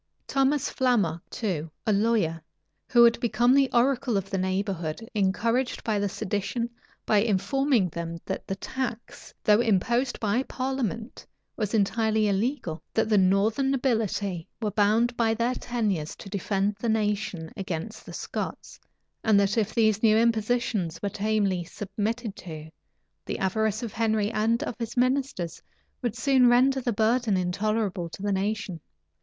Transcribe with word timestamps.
Thomas 0.25 0.67
Flammoc, 0.67 1.21
too, 1.29 1.69
a 1.85 1.93
lawyer, 1.93 2.41
who 2.89 3.03
had 3.03 3.19
become 3.19 3.53
the 3.53 3.69
oracle 3.71 4.17
of 4.17 4.31
the 4.31 4.37
neighborhood, 4.39 5.07
encouraged 5.13 5.85
the 5.85 6.09
sedition, 6.09 6.71
by 7.05 7.19
informing 7.19 7.87
them 7.89 8.17
that 8.25 8.47
the 8.47 8.55
tax, 8.55 9.31
though 9.43 9.61
imposed 9.61 10.19
by 10.19 10.41
parliament, 10.41 11.27
was 11.55 11.75
entirely 11.75 12.27
illegal; 12.27 12.81
that 12.95 13.09
the 13.09 13.17
northern 13.19 13.69
nobility 13.69 14.47
were 14.59 14.71
bound 14.71 15.15
by 15.15 15.35
their 15.35 15.53
tenures 15.53 16.15
to 16.15 16.29
defend 16.29 16.77
the 16.79 16.89
nation 16.89 17.51
against 17.55 18.03
the 18.03 18.13
Scots; 18.13 18.79
and 19.23 19.39
that 19.39 19.55
if 19.55 19.71
these 19.75 20.01
new 20.01 20.17
impositions 20.17 20.99
were 21.03 21.09
tamely 21.09 21.63
submitted 21.63 22.35
to, 22.37 22.71
the 23.27 23.37
avarice 23.37 23.83
of 23.83 23.93
Henry 23.93 24.31
and 24.31 24.63
of 24.63 24.73
his 24.79 24.97
ministers 24.97 25.61
would 26.01 26.15
soon 26.15 26.47
render 26.49 26.81
the 26.81 26.91
burden 26.91 27.37
intolerable 27.37 28.09
to 28.09 28.23
the 28.23 28.31
nation. 28.31 28.79